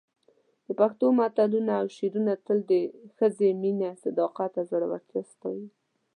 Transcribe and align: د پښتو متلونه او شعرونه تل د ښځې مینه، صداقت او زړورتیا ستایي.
د 0.65 0.67
پښتو 0.79 1.05
متلونه 1.19 1.71
او 1.81 1.85
شعرونه 1.95 2.33
تل 2.45 2.59
د 2.71 2.73
ښځې 3.17 3.49
مینه، 3.61 3.89
صداقت 4.03 4.51
او 4.59 4.65
زړورتیا 4.71 5.21
ستایي. 5.31 5.67